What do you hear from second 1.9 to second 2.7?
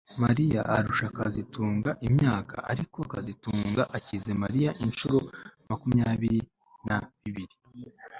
imyaka